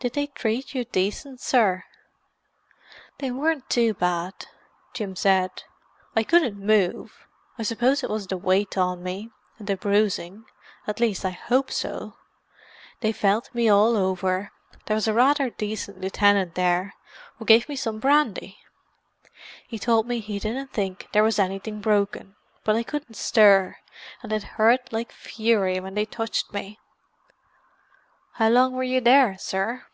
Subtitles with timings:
[0.00, 1.84] "Did they treat you decent, sir?"
[3.20, 4.34] "They weren't too bad,"
[4.92, 5.62] Jim said.
[6.14, 11.24] "I couldn't move; I suppose it was the weight on me, and the bruising—at least,
[11.24, 12.18] I hope so.
[13.00, 16.92] They felt me all over—there was a rather decent lieutenant there,
[17.38, 18.58] who gave me some brandy.
[19.66, 22.36] He told me he didn't think there was anything broken.
[22.62, 23.78] But I couldn't stir,
[24.22, 26.78] and it hurt like fury when they touched me."
[28.38, 29.86] "And how long were you there, sir?"